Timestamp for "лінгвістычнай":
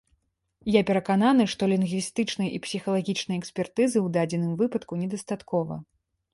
1.73-2.49